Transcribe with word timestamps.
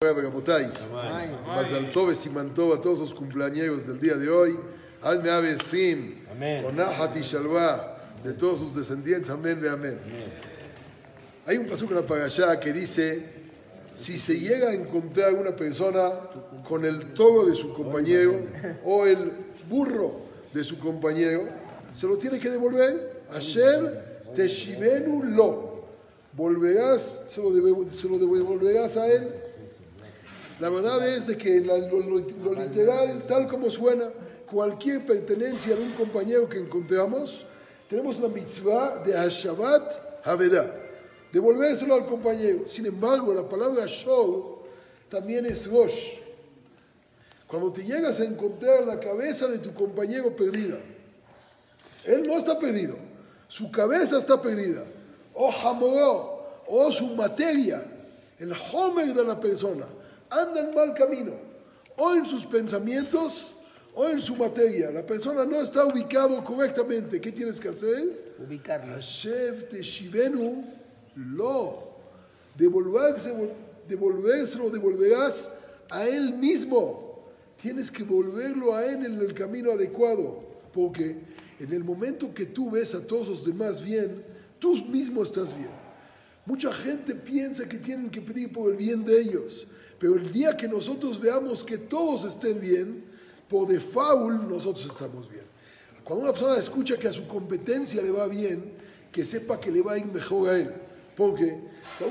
Rabotay, 0.00 0.70
Mazal 1.44 1.90
Tov 1.90 2.14
Siman 2.14 2.54
Tov 2.54 2.72
a 2.72 2.80
todos 2.80 3.00
los 3.00 3.12
cumpleaños 3.12 3.84
del 3.84 3.98
día 3.98 4.14
de 4.14 4.30
hoy. 4.30 4.56
Alme 5.02 5.28
Ave 5.28 5.56
Sim, 5.56 6.14
Amén. 6.30 6.62
con 6.62 6.76
Nahat 6.76 7.16
y 7.16 7.22
Shalva, 7.22 7.98
de 8.22 8.32
todos 8.32 8.60
sus 8.60 8.76
descendientes. 8.76 9.28
Amén, 9.28 9.58
ve 9.60 9.68
amén. 9.68 9.98
Hay 11.46 11.56
un 11.56 11.66
paso 11.66 11.84
en 11.86 11.96
la 11.96 12.06
parashá 12.06 12.60
que 12.60 12.72
dice: 12.72 13.24
si 13.92 14.18
se 14.18 14.38
llega 14.38 14.68
a 14.68 14.72
encontrar 14.72 15.34
una 15.34 15.56
persona 15.56 16.12
con 16.62 16.84
el 16.84 17.12
toro 17.12 17.46
de 17.46 17.56
su 17.56 17.72
compañero 17.72 18.46
o 18.84 19.04
el 19.04 19.32
burro 19.68 20.20
de 20.54 20.62
su 20.62 20.78
compañero, 20.78 21.48
se 21.92 22.06
lo 22.06 22.16
tiene 22.16 22.38
que 22.38 22.50
devolver. 22.50 23.24
Hashem 23.32 23.88
Teshivenu 24.32 25.24
lo. 25.24 25.66
Volverás, 26.34 27.24
se 27.26 27.42
lo 27.42 27.50
devolverás 27.50 28.96
a 28.96 29.08
él. 29.08 29.28
La 30.60 30.68
verdad 30.70 31.06
es 31.08 31.26
de 31.28 31.36
que 31.36 31.60
la- 31.60 31.78
lo, 31.78 32.00
lo- 32.00 32.54
literal, 32.54 33.24
tal 33.26 33.46
como 33.46 33.70
suena, 33.70 34.10
cualquier 34.50 35.04
pertenencia 35.06 35.76
de 35.76 35.82
un 35.82 35.92
compañero 35.92 36.48
que 36.48 36.58
encontramos, 36.58 37.46
tenemos 37.88 38.18
la 38.18 38.28
mitzvah 38.28 39.02
de 39.04 39.14
Hashabat 39.16 40.26
Havedah, 40.26 40.70
devolvérselo 41.32 41.94
al 41.94 42.06
compañero. 42.06 42.66
Sin 42.66 42.86
embargo, 42.86 43.32
la 43.32 43.48
palabra 43.48 43.84
Shor 43.86 44.58
también 45.08 45.46
es 45.46 45.70
Rosh. 45.70 46.16
Cuando 47.46 47.72
te 47.72 47.82
llegas 47.82 48.20
a 48.20 48.24
encontrar 48.24 48.84
la 48.86 48.98
cabeza 49.00 49.46
de 49.48 49.58
tu 49.58 49.72
compañero 49.72 50.34
perdida, 50.34 50.78
él 52.04 52.26
no 52.26 52.34
está 52.36 52.58
perdido, 52.58 52.96
su 53.48 53.70
cabeza 53.70 54.18
está 54.18 54.40
perdida, 54.40 54.84
o 55.34 55.50
Hamoró, 55.50 56.62
o 56.66 56.90
su 56.92 57.14
materia, 57.14 57.82
el 58.38 58.52
Homer 58.72 59.14
de 59.14 59.24
la 59.24 59.40
persona, 59.40 59.86
anda 60.30 60.60
en 60.60 60.74
mal 60.74 60.94
camino, 60.94 61.32
o 61.96 62.14
en 62.14 62.24
sus 62.24 62.46
pensamientos, 62.46 63.54
o 63.94 64.06
en 64.08 64.20
su 64.20 64.36
materia. 64.36 64.90
La 64.90 65.04
persona 65.04 65.44
no 65.44 65.60
está 65.60 65.84
ubicado 65.84 66.42
correctamente. 66.44 67.20
¿Qué 67.20 67.32
tienes 67.32 67.58
que 67.58 67.68
hacer? 67.68 68.34
Ubicarlo. 68.38 68.94
Hashev 68.94 69.68
Teshivenu 69.68 70.64
lo. 71.16 71.88
Devolverse, 72.56 73.34
devolvérselo, 73.88 74.70
devolverás 74.70 75.50
a 75.90 76.06
él 76.06 76.34
mismo. 76.34 77.24
Tienes 77.60 77.90
que 77.90 78.04
volverlo 78.04 78.74
a 78.74 78.84
él 78.84 79.04
en 79.04 79.18
el 79.18 79.34
camino 79.34 79.72
adecuado. 79.72 80.46
Porque 80.72 81.16
en 81.58 81.72
el 81.72 81.82
momento 81.82 82.32
que 82.32 82.46
tú 82.46 82.70
ves 82.70 82.94
a 82.94 83.04
todos 83.04 83.28
los 83.28 83.44
demás 83.44 83.82
bien, 83.82 84.24
tú 84.60 84.76
mismo 84.86 85.24
estás 85.24 85.56
bien. 85.56 85.87
Mucha 86.48 86.72
gente 86.72 87.14
piensa 87.14 87.68
que 87.68 87.76
tienen 87.76 88.08
que 88.08 88.22
pedir 88.22 88.50
por 88.50 88.70
el 88.70 88.76
bien 88.78 89.04
de 89.04 89.20
ellos. 89.20 89.66
Pero 89.98 90.14
el 90.14 90.32
día 90.32 90.56
que 90.56 90.66
nosotros 90.66 91.20
veamos 91.20 91.62
que 91.62 91.76
todos 91.76 92.24
estén 92.24 92.58
bien, 92.58 93.04
por 93.50 93.68
default 93.68 94.44
nosotros 94.48 94.86
estamos 94.86 95.28
bien. 95.28 95.44
Cuando 96.02 96.24
una 96.24 96.32
persona 96.32 96.56
escucha 96.56 96.96
que 96.96 97.06
a 97.06 97.12
su 97.12 97.26
competencia 97.26 98.00
le 98.00 98.10
va 98.10 98.26
bien, 98.28 98.72
que 99.12 99.26
sepa 99.26 99.60
que 99.60 99.70
le 99.70 99.82
va 99.82 99.92
a 99.92 99.98
ir 99.98 100.06
mejor 100.06 100.48
a 100.48 100.56
él. 100.56 100.72
Porque, 101.14 101.58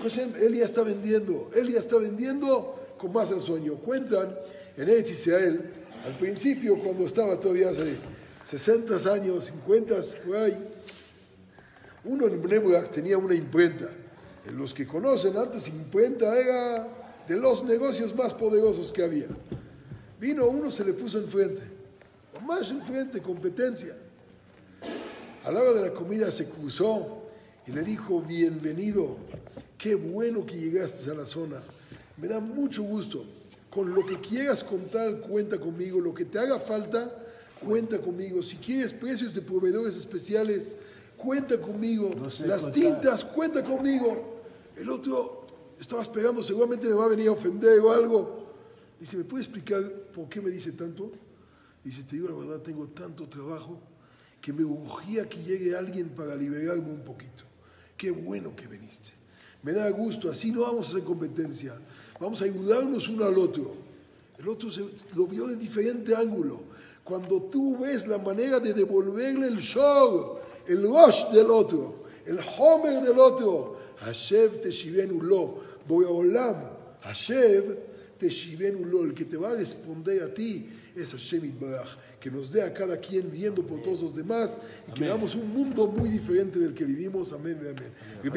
Hashem, 0.00 0.36
él 0.36 0.54
ya 0.54 0.64
está 0.64 0.84
vendiendo, 0.84 1.50
él 1.52 1.72
ya 1.72 1.80
está 1.80 1.98
vendiendo 1.98 2.94
con 2.98 3.12
más 3.12 3.32
ensueño. 3.32 3.74
Cuentan 3.78 4.32
en 4.76 4.88
Eretz 4.88 5.10
Israel, 5.10 5.72
al 6.04 6.16
principio, 6.16 6.78
cuando 6.78 7.04
estaba 7.04 7.40
todavía 7.40 7.70
hace 7.70 7.96
60 8.44 9.12
años, 9.12 9.46
50 9.46 9.96
por 10.24 10.36
ahí, 10.36 10.56
uno 12.04 12.28
en 12.28 12.40
Bnei 12.40 12.60
Brak 12.60 12.92
tenía 12.92 13.18
una 13.18 13.34
imprenta. 13.34 13.90
Los 14.46 14.74
que 14.74 14.86
conocen, 14.86 15.36
antes 15.36 15.68
imprenta 15.68 16.38
era 16.38 16.88
de 17.28 17.36
los 17.36 17.62
negocios 17.64 18.14
más 18.14 18.34
poderosos 18.34 18.92
que 18.92 19.02
había. 19.02 19.26
Vino 20.18 20.48
uno, 20.48 20.70
se 20.70 20.84
le 20.84 20.92
puso 20.92 21.18
enfrente, 21.18 21.62
o 22.36 22.40
más 22.40 22.70
enfrente, 22.70 23.20
competencia. 23.20 23.96
A 25.44 25.50
la 25.50 25.60
hora 25.60 25.72
de 25.72 25.88
la 25.88 25.94
comida 25.94 26.30
se 26.30 26.48
cruzó 26.48 27.22
y 27.66 27.72
le 27.72 27.82
dijo, 27.82 28.20
bienvenido, 28.20 29.16
qué 29.78 29.94
bueno 29.94 30.44
que 30.44 30.56
llegaste 30.56 31.10
a 31.10 31.14
la 31.14 31.26
zona. 31.26 31.62
Me 32.16 32.28
da 32.28 32.40
mucho 32.40 32.82
gusto. 32.82 33.24
Con 33.70 33.94
lo 33.94 34.04
que 34.04 34.20
quieras 34.20 34.64
contar, 34.64 35.20
cuenta 35.20 35.58
conmigo. 35.58 36.00
Lo 36.00 36.12
que 36.12 36.24
te 36.24 36.38
haga 36.38 36.58
falta, 36.58 37.10
cuenta 37.64 37.98
conmigo. 37.98 38.42
Si 38.42 38.56
quieres 38.56 38.92
precios 38.92 39.32
de 39.32 39.40
proveedores 39.40 39.96
especiales, 39.96 40.76
cuenta 41.22 41.60
conmigo. 41.60 42.10
No 42.16 42.30
sé 42.30 42.46
Las 42.46 42.62
contar. 42.64 42.80
tintas, 42.82 43.24
cuenta 43.24 43.64
conmigo. 43.64 44.40
El 44.76 44.88
otro 44.88 45.44
estaba 45.78 46.02
esperando, 46.02 46.42
seguramente 46.42 46.88
me 46.88 46.94
va 46.94 47.04
a 47.04 47.08
venir 47.08 47.28
a 47.28 47.32
ofender 47.32 47.78
o 47.80 47.92
algo. 47.92 48.40
Dice, 48.98 49.16
¿me 49.16 49.24
puede 49.24 49.42
explicar 49.44 49.82
por 50.12 50.28
qué 50.28 50.40
me 50.40 50.50
dice 50.50 50.72
tanto? 50.72 51.10
Dice, 51.84 52.02
te 52.04 52.16
digo 52.16 52.28
la 52.28 52.34
verdad, 52.36 52.60
tengo 52.62 52.86
tanto 52.88 53.26
trabajo 53.28 53.78
que 54.40 54.52
me 54.52 54.64
urgía 54.64 55.28
que 55.28 55.42
llegue 55.42 55.76
alguien 55.76 56.10
para 56.10 56.34
liberarme 56.34 56.90
un 56.90 57.02
poquito. 57.04 57.44
Qué 57.96 58.10
bueno 58.10 58.54
que 58.56 58.66
viniste. 58.66 59.10
Me 59.62 59.72
da 59.72 59.88
gusto, 59.90 60.30
así 60.30 60.50
no 60.52 60.62
vamos 60.62 60.86
a 60.88 60.90
hacer 60.92 61.04
competencia. 61.04 61.74
Vamos 62.18 62.40
a 62.40 62.44
ayudarnos 62.44 63.08
uno 63.08 63.24
al 63.26 63.36
otro. 63.38 63.72
El 64.38 64.48
otro 64.48 64.70
se- 64.70 64.84
lo 65.14 65.26
vio 65.26 65.46
de 65.46 65.56
diferente 65.56 66.14
ángulo. 66.16 66.62
Cuando 67.04 67.42
tú 67.42 67.78
ves 67.78 68.06
la 68.06 68.16
manera 68.18 68.60
de 68.60 68.72
devolverle 68.72 69.46
el 69.48 69.58
shor, 69.58 70.40
el 70.70 70.82
rosh 70.82 71.26
del 71.32 71.50
otro, 71.50 71.94
el 72.24 72.38
homer 72.58 73.02
del 73.02 73.18
otro, 73.18 73.76
Hashev 74.00 74.60
Teshivenu 74.60 75.20
lo, 75.20 75.58
Boreolam, 75.86 76.56
Hashev 77.02 77.76
Teshivenu 78.18 78.84
lo, 78.84 79.04
el 79.04 79.14
que 79.14 79.24
te 79.24 79.36
va 79.36 79.50
a 79.50 79.54
responder 79.54 80.22
a 80.22 80.32
ti 80.32 80.68
es 80.94 81.12
Hashem 81.12 81.44
Itbaraj, 81.44 81.88
que 82.20 82.30
nos 82.30 82.52
dé 82.52 82.62
a 82.62 82.72
cada 82.72 82.96
quien 82.98 83.30
viendo 83.30 83.62
por 83.62 83.82
todos 83.82 84.02
los 84.02 84.14
demás 84.14 84.58
y 84.88 84.92
que 84.92 85.04
veamos 85.04 85.34
un 85.34 85.52
mundo 85.52 85.86
muy 85.86 86.08
diferente 86.08 86.58
del 86.58 86.74
que 86.74 86.84
vivimos. 86.84 87.32
Amén, 87.32 87.58
amén. 87.60 87.74
amén. 88.20 88.32